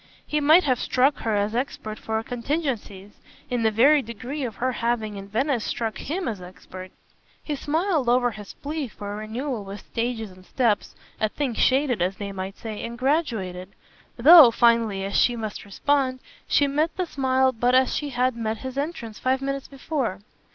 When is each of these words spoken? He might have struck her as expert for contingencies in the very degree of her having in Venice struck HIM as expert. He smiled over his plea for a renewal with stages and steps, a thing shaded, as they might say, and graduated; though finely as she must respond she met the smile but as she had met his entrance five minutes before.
He 0.25 0.39
might 0.39 0.63
have 0.63 0.79
struck 0.79 1.17
her 1.17 1.35
as 1.35 1.53
expert 1.53 1.99
for 1.99 2.23
contingencies 2.23 3.19
in 3.51 3.61
the 3.61 3.69
very 3.69 4.01
degree 4.01 4.43
of 4.43 4.55
her 4.55 4.71
having 4.71 5.15
in 5.15 5.27
Venice 5.27 5.63
struck 5.63 5.99
HIM 5.99 6.27
as 6.27 6.41
expert. 6.41 6.89
He 7.43 7.53
smiled 7.55 8.09
over 8.09 8.31
his 8.31 8.55
plea 8.55 8.87
for 8.87 9.13
a 9.13 9.15
renewal 9.17 9.63
with 9.63 9.81
stages 9.81 10.31
and 10.31 10.43
steps, 10.43 10.95
a 11.19 11.29
thing 11.29 11.53
shaded, 11.53 12.01
as 12.01 12.17
they 12.17 12.31
might 12.31 12.57
say, 12.57 12.83
and 12.83 12.97
graduated; 12.97 13.73
though 14.17 14.49
finely 14.49 15.03
as 15.03 15.15
she 15.15 15.35
must 15.35 15.65
respond 15.65 16.19
she 16.47 16.65
met 16.65 16.97
the 16.97 17.05
smile 17.05 17.51
but 17.51 17.75
as 17.75 17.93
she 17.95 18.09
had 18.09 18.35
met 18.35 18.57
his 18.57 18.79
entrance 18.79 19.19
five 19.19 19.39
minutes 19.39 19.67
before. 19.67 20.19